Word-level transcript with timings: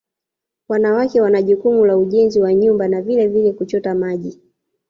Wanawake 0.69 1.21
wana 1.21 1.41
jukumu 1.41 1.85
la 1.85 1.97
ujenzi 1.97 2.39
wa 2.41 2.53
nyumba 2.53 2.87
na 2.87 3.01
vilevile 3.01 3.53
kuchota 3.53 3.95
maji 3.95 4.39